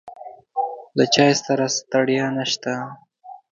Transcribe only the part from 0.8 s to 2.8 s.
له چای سره ستړیا نشته.